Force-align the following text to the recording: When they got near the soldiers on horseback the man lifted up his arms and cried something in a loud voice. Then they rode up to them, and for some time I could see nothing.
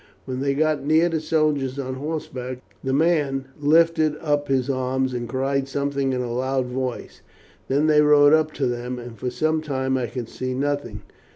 When 0.25 0.39
they 0.39 0.55
got 0.55 0.83
near 0.83 1.09
the 1.09 1.19
soldiers 1.19 1.77
on 1.77 1.93
horseback 1.93 2.63
the 2.83 2.91
man 2.91 3.49
lifted 3.59 4.17
up 4.17 4.47
his 4.47 4.67
arms 4.67 5.13
and 5.13 5.29
cried 5.29 5.67
something 5.67 6.11
in 6.11 6.21
a 6.21 6.33
loud 6.33 6.65
voice. 6.65 7.21
Then 7.67 7.85
they 7.85 8.01
rode 8.01 8.33
up 8.33 8.51
to 8.53 8.65
them, 8.65 8.97
and 8.97 9.15
for 9.15 9.29
some 9.29 9.61
time 9.61 9.97
I 9.99 10.07
could 10.07 10.27
see 10.27 10.55
nothing. 10.55 11.03